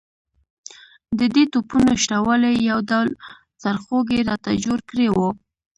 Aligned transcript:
د 1.19 1.21
دې 1.35 1.43
توپونو 1.53 1.93
شته 2.03 2.17
والی 2.25 2.53
یو 2.71 2.79
ډول 2.89 3.09
سرخوږی 3.61 4.19
راته 4.29 4.51
جوړ 4.65 4.79
کړی 4.89 5.07
وو. 5.11 5.29